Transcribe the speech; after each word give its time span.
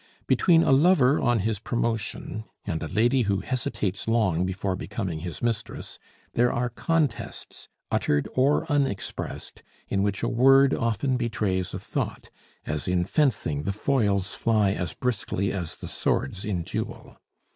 Between 0.25 0.63
a 0.63 0.71
lover 0.71 1.19
on 1.21 1.41
his 1.41 1.59
promotion 1.59 2.45
and 2.65 2.81
a 2.81 2.87
lady 2.87 3.21
who 3.21 3.41
hesitates 3.41 4.07
long 4.07 4.47
before 4.47 4.75
becoming 4.75 5.19
his 5.19 5.43
mistress, 5.43 5.99
there 6.33 6.51
are 6.51 6.69
contests, 6.71 7.69
uttered 7.91 8.27
or 8.33 8.65
unexpressed, 8.67 9.61
in 9.89 10.01
which 10.01 10.23
a 10.23 10.27
word 10.27 10.73
often 10.73 11.17
betrays 11.17 11.71
a 11.75 11.77
thought; 11.77 12.31
as, 12.65 12.87
in 12.87 13.05
fencing, 13.05 13.61
the 13.61 13.73
foils 13.73 14.33
fly 14.33 14.71
as 14.71 14.95
briskly 14.95 15.53
as 15.53 15.75
the 15.75 15.87
swords 15.87 16.45
in 16.45 16.63
duel. 16.63 17.17